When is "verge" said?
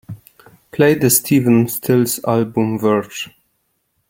2.79-3.29